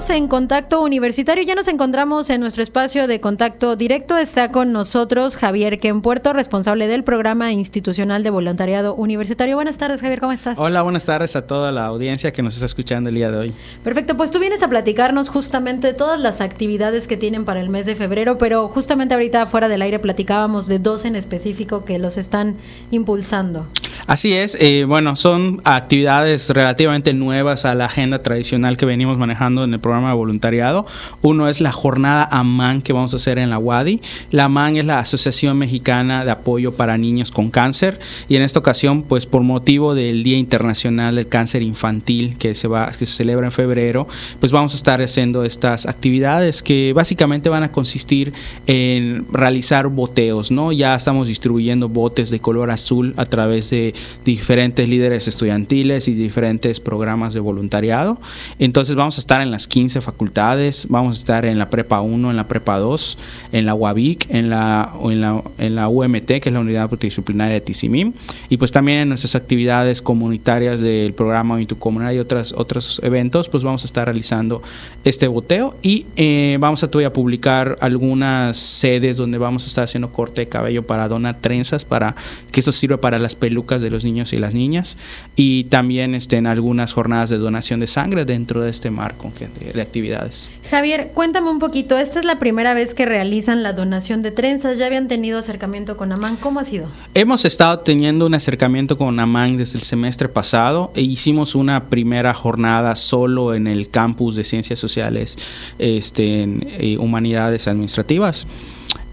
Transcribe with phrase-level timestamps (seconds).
[0.00, 4.16] Seguimos en contacto universitario, ya nos encontramos en nuestro espacio de contacto directo.
[4.16, 9.56] Está con nosotros Javier Puerto, responsable del programa institucional de voluntariado universitario.
[9.56, 10.58] Buenas tardes, Javier, ¿cómo estás?
[10.58, 13.54] Hola, buenas tardes a toda la audiencia que nos está escuchando el día de hoy.
[13.84, 17.84] Perfecto, pues tú vienes a platicarnos justamente todas las actividades que tienen para el mes
[17.84, 22.16] de febrero, pero justamente ahorita fuera del aire platicábamos de dos en específico que los
[22.16, 22.56] están
[22.90, 23.66] impulsando.
[24.06, 29.64] Así es, eh, bueno, son actividades relativamente nuevas a la agenda tradicional que venimos manejando
[29.64, 30.86] en el programa de voluntariado.
[31.22, 34.00] Uno es la jornada AMAN que vamos a hacer en la UADI.
[34.30, 38.58] La AMAN es la Asociación Mexicana de Apoyo para Niños con Cáncer y en esta
[38.58, 43.14] ocasión, pues por motivo del Día Internacional del Cáncer Infantil que se va que se
[43.14, 44.08] celebra en febrero,
[44.40, 48.32] pues vamos a estar haciendo estas actividades que básicamente van a consistir
[48.66, 50.72] en realizar boteos, ¿no?
[50.72, 53.89] Ya estamos distribuyendo botes de color azul a través de
[54.24, 58.20] diferentes líderes estudiantiles y diferentes programas de voluntariado.
[58.58, 62.30] Entonces vamos a estar en las 15 facultades, vamos a estar en la Prepa 1,
[62.30, 63.18] en la Prepa 2,
[63.52, 67.54] en la UAVIC, en la, en la, en la UMT, que es la Unidad Multidisciplinaria
[67.54, 68.12] de Tizimim,
[68.48, 73.62] y pues también en nuestras actividades comunitarias del programa Comunidad y otras, otros eventos, pues
[73.64, 74.62] vamos a estar realizando
[75.04, 80.12] este boteo y eh, vamos a todavía publicar algunas sedes donde vamos a estar haciendo
[80.12, 82.14] corte de cabello para donar trenzas, para
[82.50, 84.98] que eso sirva para las pelucas de los niños y las niñas
[85.36, 89.32] y también estén algunas jornadas de donación de sangre dentro de este marco
[89.74, 90.50] de, actividades.
[90.68, 94.78] Javier, cuéntame un poquito, esta es la primera vez que realizan la donación de trenzas,
[94.78, 96.36] ¿ya habían tenido acercamiento con AMAN?
[96.36, 96.88] ¿Cómo ha sido?
[97.14, 102.34] Hemos estado teniendo un acercamiento con AMAN desde el semestre pasado e hicimos una primera
[102.34, 105.36] jornada solo en el campus de Ciencias Sociales,
[105.78, 108.46] este, en, eh, Humanidades Administrativas.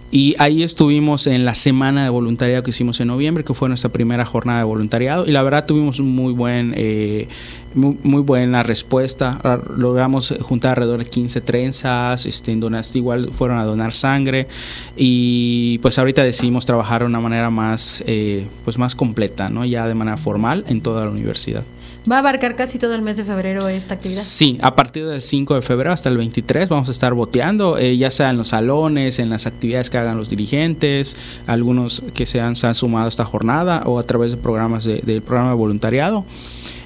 [0.10, 3.92] Y ahí estuvimos en la semana de voluntariado que hicimos en noviembre, que fue nuestra
[3.92, 5.26] primera jornada de voluntariado.
[5.26, 7.28] Y la verdad tuvimos muy buen, eh,
[7.78, 9.40] muy, buena respuesta.
[9.44, 12.52] Ah, logramos juntar alrededor de 15 trenzas, este,
[12.94, 14.48] igual fueron a donar sangre.
[14.96, 19.66] Y pues ahorita decidimos trabajar de una manera más, eh, pues más completa, ¿no?
[19.66, 21.64] ya de manera formal en toda la universidad.
[22.10, 24.22] ¿Va a abarcar casi todo el mes de febrero esta actividad?
[24.22, 27.98] Sí, a partir del 5 de febrero hasta el 23 vamos a estar boteando, eh,
[27.98, 31.18] ya sea en los salones, en las actividades que hagan los dirigentes,
[31.48, 35.50] algunos que se han, sumado a esta jornada o a través de programas del programa
[35.50, 36.26] de voluntariado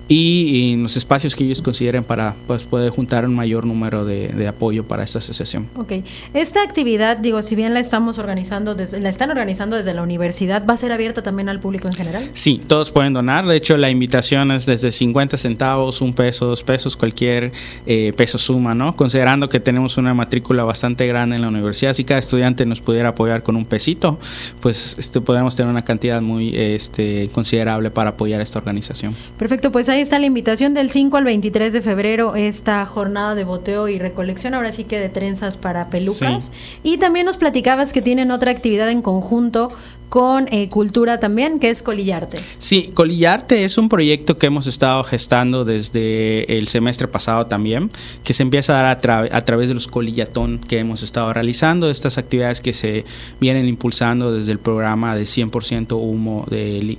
[0.07, 4.47] y en los espacios que ellos consideren para pues, poder juntar un mayor número de,
[4.47, 5.69] apoyo para esta asociación.
[5.75, 5.93] Ok,
[6.33, 10.65] esta actividad, digo, si bien la estamos organizando, desde, la están organizando desde la universidad,
[10.67, 12.29] ¿va a ser abierta también al público en general?
[12.33, 16.63] Sí, todos pueden donar, de hecho la invitación es desde 50 centavos, un peso, dos
[16.63, 17.51] pesos, cualquier
[17.85, 18.95] eh, peso suma, ¿no?
[18.95, 23.09] Considerando que tenemos una matrícula bastante grande en la universidad, si cada estudiante nos pudiera
[23.09, 24.19] apoyar con un pesito,
[24.59, 29.15] pues este, podemos tener una cantidad muy este, considerable para apoyar esta organización.
[29.37, 33.43] Perfecto, pues ahí está la invitación del 5 al 23 de febrero, esta jornada de
[33.43, 36.51] boteo y recolección, ahora sí que de trenzas para pelucas.
[36.83, 39.71] Y también nos platicabas que tienen otra actividad en conjunto
[40.11, 42.37] con eh, Cultura también, que es Colillarte.
[42.57, 47.89] Sí, Colillarte es un proyecto que hemos estado gestando desde el semestre pasado también,
[48.25, 52.17] que se empieza a dar a, través de los colillatón que hemos estado realizando, estas
[52.17, 53.05] actividades que se
[53.39, 56.97] vienen impulsando desde el programa de 100% humo de,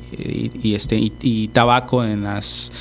[0.63, 2.73] y, este, y tabaco en las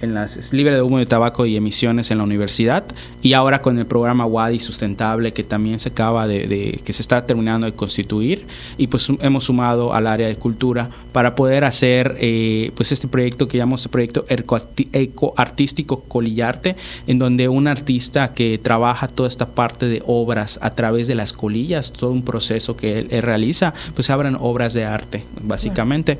[0.00, 2.84] en las libre de humo de tabaco y emisiones en la universidad.
[3.22, 7.26] Y ahora con el programa WADI sustentable que también se acaba de, que se está
[7.26, 12.72] terminando de constituir y pues hemos sumado al área de cultura para poder hacer eh,
[12.74, 16.76] pues este proyecto que llamamos el proyecto eco artístico colillarte
[17.06, 21.32] en donde un artista que trabaja toda esta parte de obras a través de las
[21.32, 26.18] colillas todo un proceso que él, realiza pues se abren obras de arte básicamente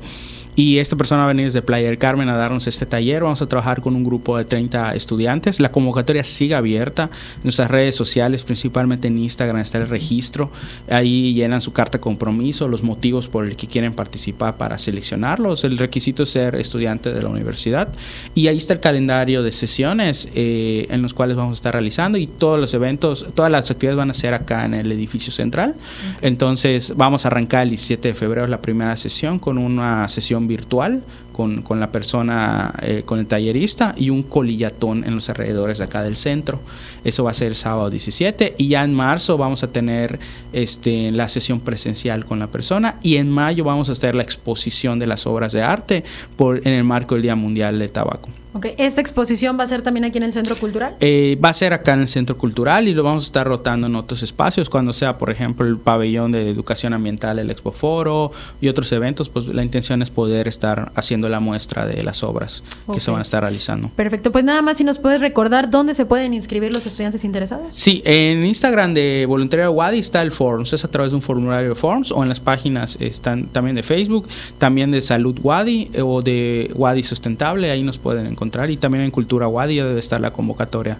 [0.59, 3.23] y esta persona va a venir desde Playa del Carmen a darnos este taller.
[3.23, 5.61] Vamos a trabajar con un grupo de 30 estudiantes.
[5.61, 7.03] La convocatoria sigue abierta.
[7.37, 10.51] En nuestras redes sociales, principalmente en Instagram, está el registro.
[10.89, 15.63] Ahí llenan su carta de compromiso, los motivos por el que quieren participar para seleccionarlos.
[15.63, 17.87] El requisito es ser estudiante de la universidad.
[18.35, 22.17] Y ahí está el calendario de sesiones eh, en los cuales vamos a estar realizando.
[22.17, 25.75] Y todos los eventos, todas las actividades van a ser acá en el edificio central.
[26.21, 31.01] Entonces, vamos a arrancar el 17 de febrero la primera sesión con una sesión virtual
[31.39, 35.85] con, con la persona, eh, con el tallerista y un colillatón en los alrededores de
[35.85, 36.59] acá del centro.
[37.05, 40.19] Eso va a ser el sábado 17 y ya en marzo vamos a tener
[40.51, 44.99] este, la sesión presencial con la persona y en mayo vamos a hacer la exposición
[44.99, 46.03] de las obras de arte
[46.35, 48.27] por, en el marco del Día Mundial del Tabaco.
[48.51, 48.73] Okay.
[48.79, 50.95] ¿Esta exposición va a ser también aquí en el Centro Cultural?
[51.01, 53.85] Eh, va a ser acá en el Centro Cultural y lo vamos a estar rotando
[53.85, 58.31] en otros espacios, cuando sea, por ejemplo, el pabellón de educación ambiental, el Expo Foro
[58.59, 62.63] y otros eventos, pues la intención es poder estar haciendo la muestra de las obras
[62.91, 63.89] que se van a estar realizando.
[63.95, 67.67] Perfecto, pues nada más si nos puedes recordar dónde se pueden inscribir los estudiantes interesados.
[67.73, 71.69] Sí, en Instagram de Voluntariado Wadi está el Forms, es a través de un formulario
[71.69, 74.27] de Forms o en las páginas están también de Facebook,
[74.57, 79.03] también de Salud Wadi eh, o de Wadi Sustentable, ahí nos pueden encontrar y también
[79.03, 80.97] en Cultura Wadi debe estar la convocatoria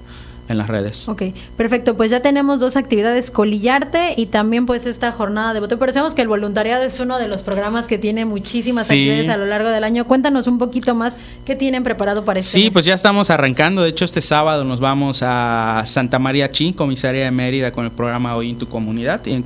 [0.50, 1.08] en las redes.
[1.08, 1.24] Ok,
[1.56, 1.96] perfecto.
[1.96, 5.78] Pues ya tenemos dos actividades, Colillarte y también pues esta jornada de voto.
[5.78, 9.38] Pero sabemos que el voluntariado es uno de los programas que tiene muchísimas actividades a
[9.38, 10.06] lo largo del año.
[10.06, 13.84] Cuéntanos un poquito más qué tienen preparado para este Sí, pues ya estamos arrancando.
[13.84, 17.92] De hecho, este sábado nos vamos a Santa María Chi, comisaría de Mérida, con el
[17.92, 19.24] programa Hoy en tu Comunidad.
[19.28, 19.46] Y en,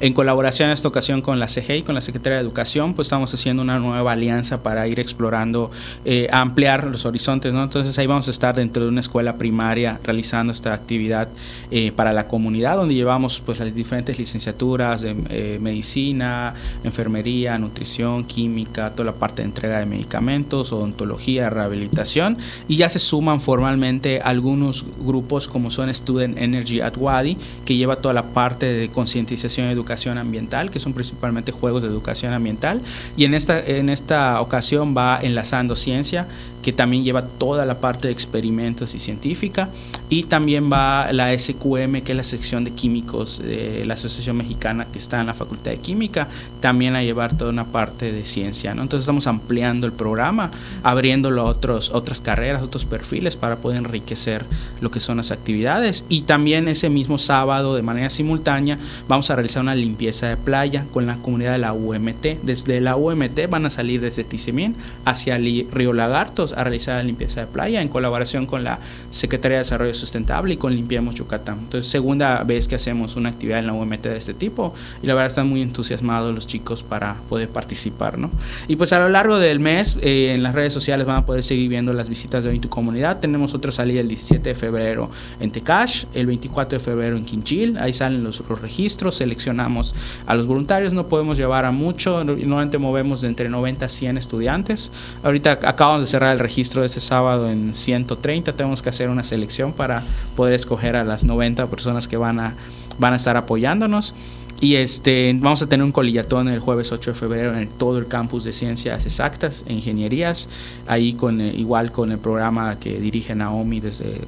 [0.00, 3.32] en colaboración en esta ocasión con la CGI, con la Secretaría de Educación, pues estamos
[3.34, 5.70] haciendo una nueva alianza para ir explorando,
[6.06, 7.62] eh, ampliar los horizontes, ¿no?
[7.62, 11.28] Entonces ahí vamos a estar dentro de una escuela primaria realizando esta actividad
[11.70, 16.54] eh, para la comunidad, donde llevamos pues las diferentes licenciaturas de eh, medicina,
[16.84, 22.38] enfermería, nutrición, química, toda la parte de entrega de medicamentos, odontología, rehabilitación,
[22.68, 27.96] y ya se suman formalmente algunos grupos como son Student Energy at Wadi, que lleva
[27.96, 32.80] toda la parte de concientización y educación ambiental, que son principalmente juegos de educación ambiental,
[33.16, 36.28] y en esta, en esta ocasión va enlazando ciencia,
[36.62, 39.68] que también lleva toda la parte de experimentos y científica,
[40.12, 44.86] y también va la SQM, que es la sección de químicos de la Asociación Mexicana
[44.92, 46.28] que está en la Facultad de Química,
[46.60, 48.74] también a llevar toda una parte de ciencia.
[48.74, 48.82] ¿no?
[48.82, 50.50] Entonces estamos ampliando el programa,
[50.82, 54.44] abriéndolo a otros, otras carreras, otros perfiles para poder enriquecer
[54.82, 56.04] lo que son las actividades.
[56.10, 58.78] Y también ese mismo sábado, de manera simultánea,
[59.08, 62.42] vamos a realizar una limpieza de playa con la comunidad de la UMT.
[62.42, 64.76] Desde la UMT van a salir desde Tizimín
[65.06, 68.78] hacia el Río Lagartos a realizar la limpieza de playa en colaboración con la
[69.08, 71.58] Secretaría de Desarrollo sustentable y con Limpiemos Yucatán.
[71.60, 75.14] Entonces, segunda vez que hacemos una actividad en la UMT de este tipo y la
[75.14, 78.30] verdad están muy entusiasmados los chicos para poder participar, ¿no?
[78.66, 81.44] Y pues a lo largo del mes eh, en las redes sociales van a poder
[81.44, 83.20] seguir viendo las visitas de hoy en tu comunidad.
[83.20, 87.78] Tenemos otra salida el 17 de febrero en Tecash, el 24 de febrero en Quinchil,
[87.78, 89.94] ahí salen los, registros, seleccionamos
[90.26, 94.18] a los voluntarios, no podemos llevar a mucho, normalmente movemos de entre 90 a 100
[94.18, 94.90] estudiantes.
[95.22, 99.22] Ahorita acabamos de cerrar el registro de ese sábado en 130, tenemos que hacer una
[99.22, 99.91] selección para
[100.36, 102.54] poder escoger a las 90 personas que van a,
[102.98, 104.14] van a estar apoyándonos.
[104.62, 108.06] Y este, vamos a tener un colillatón el jueves 8 de febrero en todo el
[108.06, 110.48] campus de ciencias exactas e ingenierías,
[110.86, 114.20] ahí con eh, igual con el programa que dirige Naomi desde,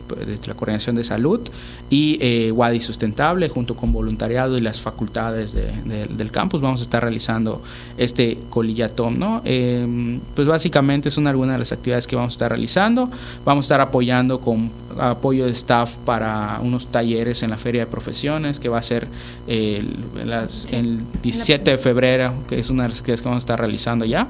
[0.44, 1.40] la coordinación de salud
[1.88, 7.04] y eh, Wadi Sustentable junto con voluntariado y las facultades del campus vamos a estar
[7.04, 7.62] realizando
[7.96, 9.20] este colillatón.
[9.20, 9.40] ¿no?
[9.44, 13.08] Em, pues básicamente son algunas de las actividades que vamos a estar realizando.
[13.44, 17.86] Vamos a estar apoyando con apoyo de staff para unos talleres en la Feria de
[17.86, 19.06] Profesiones que va a ser
[19.46, 24.04] el el 17 de febrero, que es una de las que vamos a estar realizando
[24.04, 24.28] ya.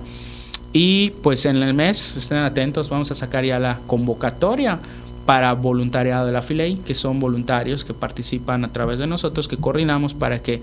[0.73, 4.81] Y pues en el mes, estén atentos, vamos a sacar ya la convocatoria
[5.25, 9.57] para voluntariado de la FILEI, que son voluntarios que participan a través de nosotros, que
[9.57, 10.61] coordinamos para que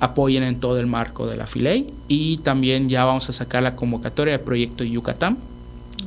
[0.00, 1.92] apoyen en todo el marco de la FILEI.
[2.08, 5.38] Y también ya vamos a sacar la convocatoria de Proyecto Yucatán,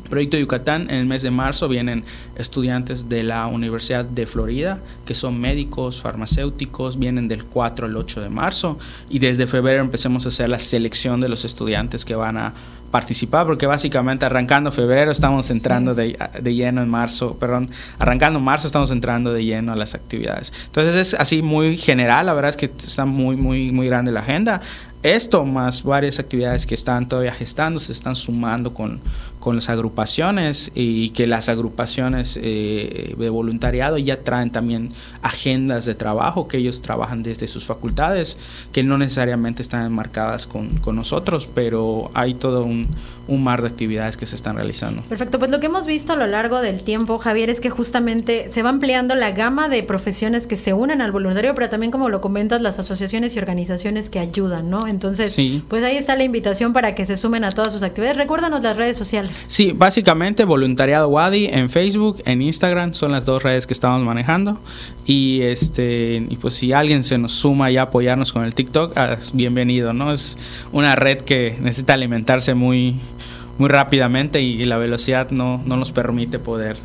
[0.09, 2.03] Proyecto Yucatán, en el mes de marzo vienen
[2.35, 8.21] estudiantes de la Universidad de Florida, que son médicos, farmacéuticos, vienen del 4 al 8
[8.21, 8.77] de marzo
[9.09, 12.53] y desde febrero empecemos a hacer la selección de los estudiantes que van a
[12.91, 18.67] participar, porque básicamente arrancando febrero estamos entrando de, de, lleno en marzo, perdón, arrancando marzo
[18.67, 20.53] estamos entrando de lleno a las actividades.
[20.67, 24.21] Entonces es así muy general, la verdad es que está muy, muy, muy grande la
[24.21, 24.61] agenda
[25.05, 28.99] esto más varias actividades que están todavía gestando se están sumando con,
[29.45, 34.89] con las agrupaciones y que las agrupaciones eh, de voluntariado ya traen también
[35.21, 38.39] agendas de trabajo que ellos trabajan desde sus facultades
[38.71, 42.87] que no necesariamente están enmarcadas con, con nosotros pero hay todo un,
[43.27, 45.03] un, mar de actividades que se están realizando.
[45.03, 48.51] Perfecto, pues lo que hemos visto a lo largo del tiempo Javier es que justamente
[48.51, 52.09] se va ampliando la gama de profesiones que se unen al voluntario pero también como
[52.09, 54.87] lo comentas las asociaciones y organizaciones que ayudan, ¿no?
[54.87, 55.37] Entonces,
[55.67, 58.17] pues ahí está la invitación para que se sumen a todas sus actividades.
[58.17, 59.34] Recuérdanos las redes sociales.
[59.35, 64.59] Sí, básicamente Voluntariado Wadi en Facebook, en Instagram, son las dos redes que estamos manejando.
[65.05, 69.17] Y este y pues si alguien se nos suma y apoyarnos con el TikTok, ah,
[69.33, 70.11] bienvenido, ¿no?
[70.11, 70.37] Es
[70.71, 72.95] una red que necesita alimentarse muy,
[73.57, 76.77] muy rápidamente y la velocidad no, no nos permite poder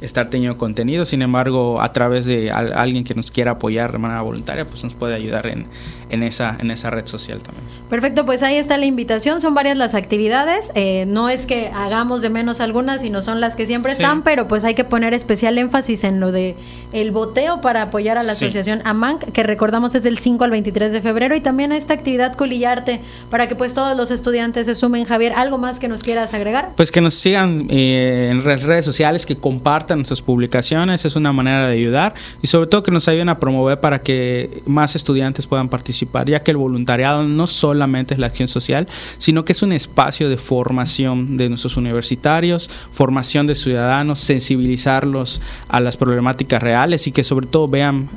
[0.00, 1.04] estar teniendo contenido.
[1.04, 4.94] Sin embargo, a través de alguien que nos quiera apoyar de manera voluntaria, pues nos
[4.94, 5.66] puede ayudar en,
[6.10, 7.64] en, esa, en esa red social también.
[7.88, 9.40] Perfecto, pues ahí está la invitación.
[9.40, 10.70] Son varias las actividades.
[10.74, 14.46] Eh, no es que hagamos de menos algunas, sino son las que siempre están, pero
[14.46, 16.54] pues hay que poner especial énfasis en lo de
[16.92, 20.92] el boteo para apoyar a la asociación AMANC, que recordamos es del 5 al 23
[20.92, 23.00] de febrero, y también a esta actividad Colillarte,
[23.30, 25.04] para que pues todos los estudiantes se sumen.
[25.04, 26.70] Javier, ¿algo más que nos quieras agregar?
[26.76, 31.68] Pues que nos sigan eh, en redes sociales, que compartan nuestras publicaciones, es una manera
[31.68, 35.68] de ayudar, y sobre todo que nos ayuden a promover para que más estudiantes puedan
[35.68, 39.72] participar, ya que el voluntariado no solamente es la acción social, sino que es un
[39.72, 47.12] espacio de formación de nuestros universitarios, formación de ciudadanos, sensibilizarlos a las problemáticas reales y
[47.12, 48.08] que sobre todo vean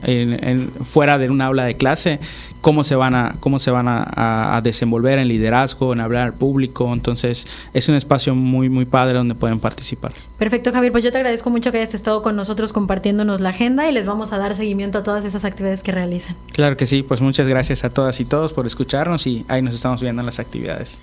[0.83, 2.19] fuera de un aula de clase
[2.61, 6.91] cómo se van a cómo se van a, desenvolver en liderazgo, en hablar al público.
[6.93, 10.13] Entonces es un espacio muy muy padre donde pueden participar.
[10.37, 10.91] Perfecto, Javier.
[10.91, 14.05] Pues yo te agradezco mucho que hayas estado con nosotros compartiéndonos la agenda y les
[14.05, 16.35] vamos a dar seguimiento a todas esas actividades que realizan.
[16.53, 17.03] Claro que sí.
[17.03, 20.25] Pues muchas gracias a todas y todos por escucharnos y ahí nos estamos viendo en
[20.25, 21.01] las actividades.